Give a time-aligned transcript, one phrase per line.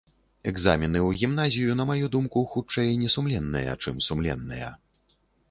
[0.51, 4.73] Экзамены ў гімназію, на маю думку, хутчэй несумленныя, чым сумленныя.